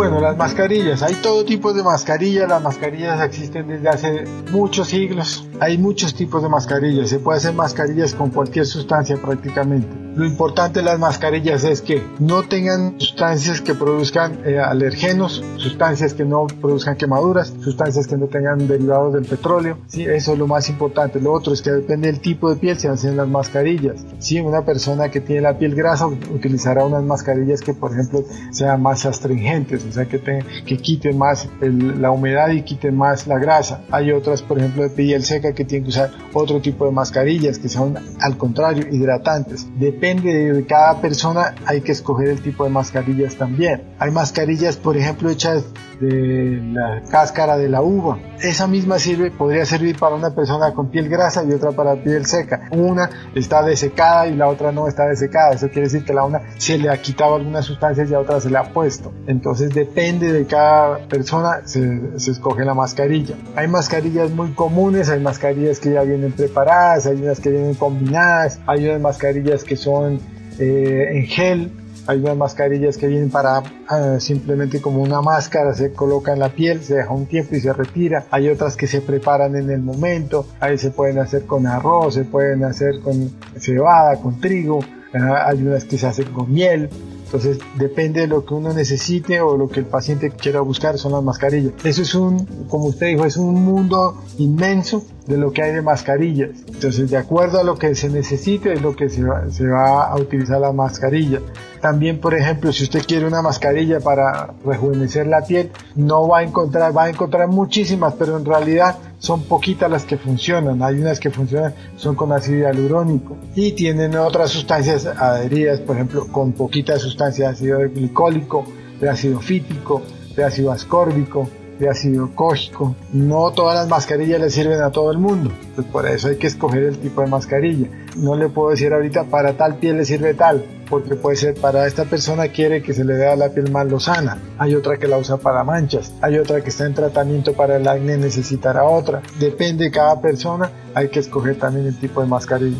[0.00, 5.46] Bueno, las mascarillas, hay todo tipo de mascarillas, las mascarillas existen desde hace muchos siglos,
[5.60, 10.10] hay muchos tipos de mascarillas, se puede hacer mascarillas con cualquier sustancia prácticamente.
[10.16, 16.14] Lo importante de las mascarillas es que no tengan sustancias que produzcan eh, alergenos, sustancias
[16.14, 19.78] que no produzcan quemaduras, sustancias que no tengan derivados del petróleo.
[19.86, 20.04] ¿sí?
[20.04, 21.20] Eso es lo más importante.
[21.20, 24.04] Lo otro es que depende del tipo de piel se hacen las mascarillas.
[24.18, 24.40] ¿sí?
[24.40, 29.06] Una persona que tiene la piel grasa utilizará unas mascarillas que, por ejemplo, sean más
[29.06, 33.82] astringentes, o sea, que, quiten más la humedad y quiten más la grasa.
[33.90, 37.58] Hay otras, por ejemplo, de piel seca que tienen que usar otro tipo de mascarillas
[37.58, 39.66] que son, al contrario, hidratantes.
[39.78, 43.82] De depende de cada persona, hay que escoger el tipo de mascarillas también.
[43.98, 45.64] Hay mascarillas, por ejemplo, hechas
[46.00, 48.18] de la cáscara de la uva.
[48.40, 52.26] Esa misma sirve, podría servir para una persona con piel grasa y otra para piel
[52.26, 52.68] seca.
[52.72, 55.52] Una está desecada y la otra no está desecada.
[55.52, 58.40] Eso quiere decir que la una se le ha quitado algunas sustancias y a otra
[58.40, 59.12] se le ha puesto.
[59.26, 63.36] Entonces depende de cada persona, se, se, escoge la mascarilla.
[63.54, 68.58] Hay mascarillas muy comunes, hay mascarillas que ya vienen preparadas, hay unas que vienen combinadas,
[68.66, 70.20] hay unas mascarillas que son
[70.58, 71.72] eh, en gel,
[72.10, 76.48] hay unas mascarillas que vienen para ah, simplemente como una máscara, se coloca en la
[76.48, 78.24] piel, se deja un tiempo y se retira.
[78.32, 82.24] Hay otras que se preparan en el momento, ahí se pueden hacer con arroz, se
[82.24, 84.80] pueden hacer con cebada, con trigo,
[85.14, 86.90] ah, hay unas que se hacen con miel.
[87.26, 91.12] Entonces depende de lo que uno necesite o lo que el paciente quiera buscar son
[91.12, 91.74] las mascarillas.
[91.84, 95.80] Eso es un, como usted dijo, es un mundo inmenso de lo que hay de
[95.80, 96.50] mascarillas.
[96.66, 100.60] Entonces de acuerdo a lo que se necesite es lo que se va, a utilizar
[100.60, 101.40] la mascarilla.
[101.80, 106.42] También, por ejemplo, si usted quiere una mascarilla para rejuvenecer la piel, no va a
[106.42, 110.82] encontrar, va a encontrar muchísimas, pero en realidad son poquitas las que funcionan.
[110.82, 116.26] Hay unas que funcionan, son con ácido hialurónico y tienen otras sustancias adheridas, por ejemplo,
[116.30, 118.64] con poquita sustancia de ácido glicólico,
[119.00, 120.02] de ácido fítico,
[120.36, 121.48] de ácido ascórbico,
[121.80, 122.94] de ácido cógico.
[123.12, 126.46] No todas las mascarillas le sirven a todo el mundo, pues por eso hay que
[126.46, 127.88] escoger el tipo de mascarilla.
[128.16, 131.86] No le puedo decir ahorita para tal piel le sirve tal, porque puede ser para
[131.86, 135.16] esta persona quiere que se le vea la piel más lozana, hay otra que la
[135.16, 139.22] usa para manchas, hay otra que está en tratamiento para el acné necesitará otra.
[139.38, 142.78] Depende de cada persona, hay que escoger también el tipo de mascarilla.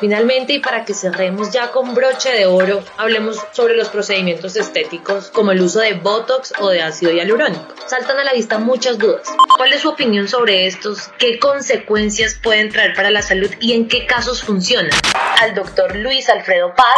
[0.00, 5.30] Finalmente, y para que cerremos ya con broche de oro, hablemos sobre los procedimientos estéticos
[5.30, 7.74] como el uso de Botox o de ácido hialurónico.
[7.86, 9.22] Saltan a la vista muchas dudas.
[9.56, 11.08] ¿Cuál es su opinión sobre estos?
[11.18, 14.90] ¿Qué consecuencias pueden traer para la salud y en qué casos funcionan?
[15.40, 16.96] Al doctor Luis Alfredo Paz.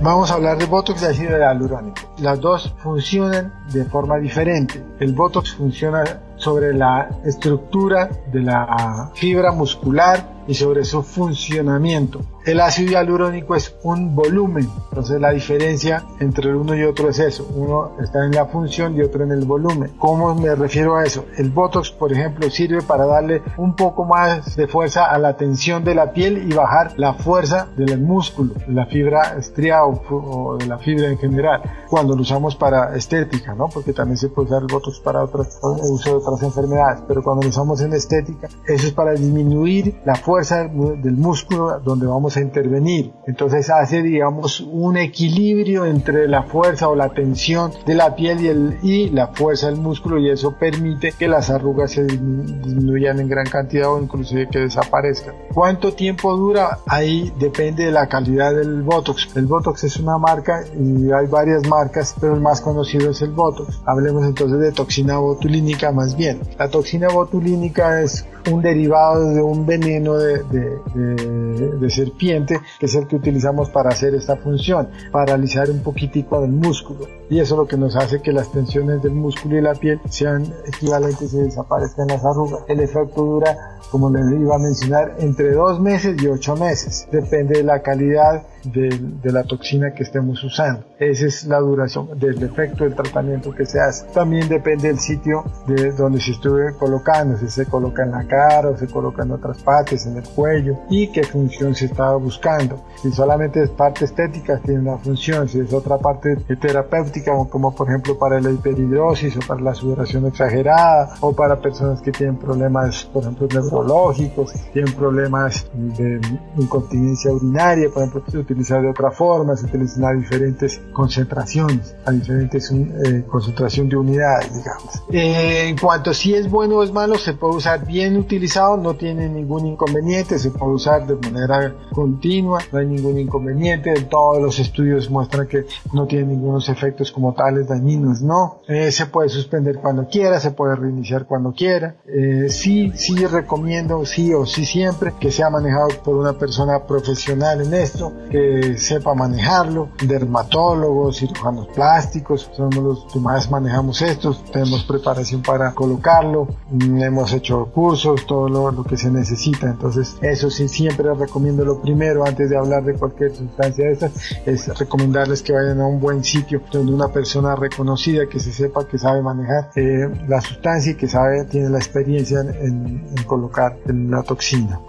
[0.00, 2.14] Vamos a hablar de Botox y ácido hialurónico.
[2.18, 4.82] Las dos funcionan de forma diferente.
[5.00, 12.20] El Botox funciona sobre la estructura de la fibra muscular y sobre su funcionamiento.
[12.44, 17.44] El ácido hialurónico es un volumen, entonces la diferencia entre uno y otro es eso,
[17.56, 19.94] uno está en la función y otro en el volumen.
[19.98, 21.24] ¿Cómo me refiero a eso?
[21.36, 25.82] El Botox, por ejemplo, sirve para darle un poco más de fuerza a la tensión
[25.82, 30.78] de la piel y bajar la fuerza del músculo, la fibra estriada o, de la
[30.78, 33.68] fibra en general, cuando lo usamos para estética, ¿no?
[33.68, 37.48] Porque también se puede usar el Botox para otros, uso de otras enfermedades, pero cuando
[37.48, 43.12] usamos en estética, eso es para disminuir la fuerza del músculo donde vamos intervenir.
[43.26, 48.48] Entonces hace, digamos, un equilibrio entre la fuerza o la tensión de la piel y,
[48.48, 53.28] el, y la fuerza del músculo y eso permite que las arrugas se disminuyan en
[53.28, 55.34] gran cantidad o inclusive que desaparezcan.
[55.52, 56.78] ¿Cuánto tiempo dura?
[56.86, 59.28] Ahí depende de la calidad del Botox.
[59.36, 63.30] El Botox es una marca y hay varias marcas, pero el más conocido es el
[63.30, 63.80] Botox.
[63.86, 66.40] Hablemos entonces de toxina botulínica más bien.
[66.58, 73.16] La toxina botulínica es un derivado de un veneno de, serpiente, que es el que
[73.16, 77.06] utilizamos para hacer esta función, paralizar un poquitico del músculo.
[77.28, 80.00] Y eso es lo que nos hace que las tensiones del músculo y la piel
[80.08, 82.60] sean equivalentes y desaparezcan las arrugas.
[82.68, 87.08] El efecto dura, como les iba a mencionar, entre dos meses y ocho meses.
[87.10, 90.84] Depende de la calidad de, la toxina que estemos usando.
[90.98, 94.06] Esa es la duración del efecto del tratamiento que se hace.
[94.12, 98.70] También depende del sitio de donde se estuve colocando, si se coloca en la cara
[98.70, 102.82] o se coloca en otras partes, en el cuello y qué función se estaba buscando.
[103.02, 105.48] Si solamente es parte estética, tiene una función.
[105.48, 110.26] Si es otra parte terapéutica, como por ejemplo para la hiperhidrosis o para la sudoración
[110.26, 116.20] exagerada o para personas que tienen problemas, por ejemplo, neurológicos, tienen problemas de
[116.56, 122.12] incontinencia urinaria, por ejemplo, se utiliza de otra forma, se utilizan a diferentes concentraciones, a
[122.12, 125.02] diferentes eh, concentración de unidades, digamos.
[125.10, 128.76] Eh, en cuanto a si es bueno o es malo, se puede usar bien utilizado,
[128.76, 134.42] no tiene ningún inconveniente, se puede usar de manera continua, no hay ningún inconveniente, todos
[134.42, 139.28] los estudios muestran que no tiene ningunos efectos como tales dañinos, no, eh, se puede
[139.28, 144.64] suspender cuando quiera, se puede reiniciar cuando quiera, eh, sí, sí recomiendo, sí o sí
[144.64, 151.68] siempre, que sea manejado por una persona profesional en esto, que sepa manejarlo, dermatólogos, cirujanos
[151.68, 158.26] plásticos, somos los que más manejamos estos, tenemos preparación para colocarlo, mm, hemos hecho cursos,
[158.26, 162.56] todo lo, lo que se necesita, entonces eso sí siempre recomiendo lo primero antes de
[162.56, 164.12] hablar de cualquier sustancia de estas,
[164.44, 168.88] es recomendarles que vayan a un buen sitio donde una persona reconocida que se sepa
[168.88, 173.76] que sabe manejar eh, la sustancia y que sabe, tiene la experiencia en, en colocar
[173.86, 174.80] la toxina.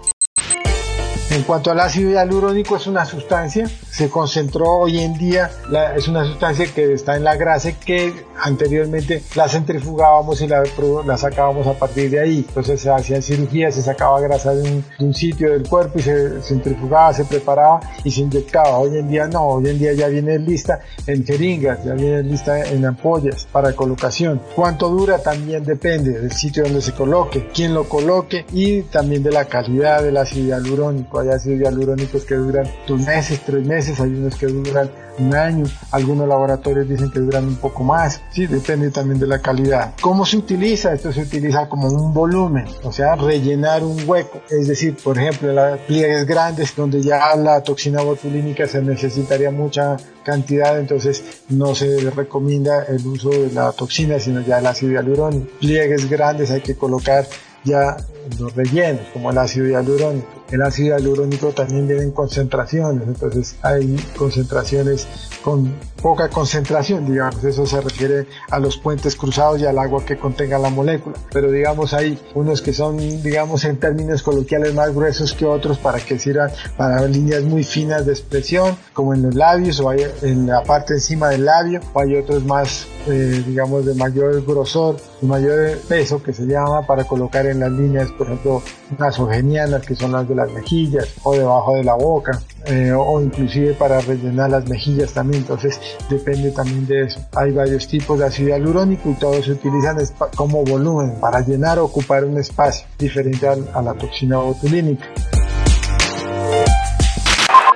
[1.30, 5.50] En cuanto al ácido hialurónico, es una sustancia, se concentró hoy en día,
[5.96, 10.62] es una sustancia que está en la grasa que anteriormente la centrifugábamos y la,
[11.04, 12.44] la sacábamos a partir de ahí.
[12.46, 16.02] Entonces se hacían cirugías, se sacaba grasa de un, de un sitio del cuerpo y
[16.02, 18.78] se centrifugaba, se preparaba y se inyectaba.
[18.78, 22.64] Hoy en día no, hoy en día ya viene lista en jeringas, ya viene lista
[22.66, 24.40] en ampollas para colocación.
[24.54, 25.18] ¿Cuánto dura?
[25.18, 30.04] También depende del sitio donde se coloque, quién lo coloque y también de la calidad
[30.04, 31.18] del ácido hialurónico.
[31.18, 35.66] Hay ácidos hialurónicos que duran dos meses, tres meses, hay unos que duran un año,
[35.90, 39.94] algunos laboratorios dicen que duran un poco más, sí, depende también de la calidad.
[40.00, 40.92] ¿Cómo se utiliza?
[40.92, 45.52] Esto se utiliza como un volumen, o sea, rellenar un hueco, es decir, por ejemplo,
[45.52, 52.10] las pliegues grandes donde ya la toxina botulínica se necesitaría mucha cantidad, entonces no se
[52.10, 55.46] recomienda el uso de la toxina, sino ya el ácido hialurónico.
[55.58, 57.26] Pliegues grandes hay que colocar
[57.64, 57.96] ya
[58.38, 60.26] los rellenos, como el ácido hialurónico.
[60.50, 65.06] El ácido hialurónico también viene en concentraciones, entonces hay concentraciones
[65.42, 70.16] con poca concentración, digamos, eso se refiere a los puentes cruzados y al agua que
[70.16, 75.34] contenga la molécula, pero digamos hay unos que son, digamos, en términos coloquiales más gruesos
[75.34, 79.80] que otros para que sirvan para líneas muy finas de expresión, como en los labios
[79.80, 83.94] o hay en la parte encima del labio, o hay otros más, eh, digamos, de
[83.94, 88.62] mayor grosor y mayor peso que se llama para colocar en las líneas, por ejemplo,
[88.98, 92.42] nasogenianas, que son las de las mejillas o debajo de la boca.
[92.66, 97.20] Eh, o inclusive para rellenar las mejillas también, entonces depende también de eso.
[97.34, 99.96] Hay varios tipos de ácido hialurónico y todos se utilizan
[100.36, 105.06] como volumen para llenar o ocupar un espacio diferente a la toxina botulínica.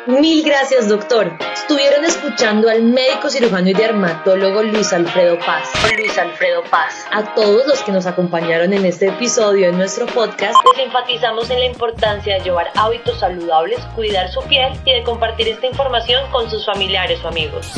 [0.07, 1.31] Mil gracias, doctor.
[1.63, 5.71] Estuvieron escuchando al médico cirujano y dermatólogo Luis Alfredo Paz.
[5.97, 7.07] Luis Alfredo Paz.
[7.13, 11.61] A todos los que nos acompañaron en este episodio de nuestro podcast, les enfatizamos en
[11.61, 16.51] la importancia de llevar hábitos saludables, cuidar su piel y de compartir esta información con
[16.51, 17.71] sus familiares o amigos.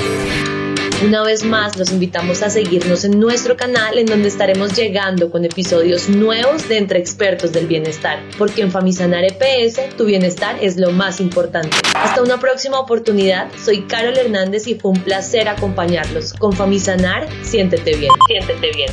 [1.05, 5.45] Una vez más, los invitamos a seguirnos en nuestro canal en donde estaremos llegando con
[5.45, 10.91] episodios nuevos de Entre Expertos del Bienestar, porque en Famisanar EPS tu bienestar es lo
[10.93, 11.77] más importante.
[12.05, 16.35] Hasta una próxima oportunidad, soy Carol Hernández y fue un placer acompañarlos.
[16.35, 18.93] Con Famisanar, siéntete bien, siéntete bien.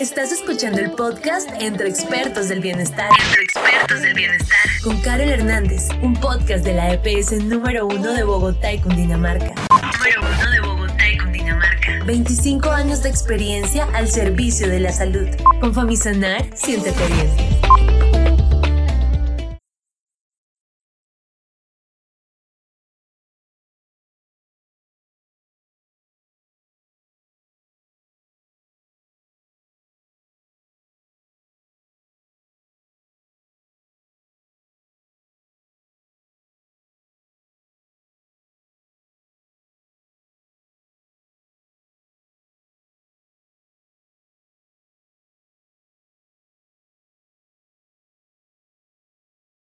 [0.00, 3.10] Estás escuchando el podcast Entre Expertos del Bienestar.
[3.26, 4.58] Entre Expertos del Bienestar.
[4.82, 9.52] Con Carol Hernández, un podcast de la EPS número uno de Bogotá y Cundinamarca.
[9.70, 12.04] Número uno de Bogotá y Cundinamarca.
[12.06, 15.28] 25 años de experiencia al servicio de la salud.
[15.60, 18.03] Con Famisanar, siéntete bien.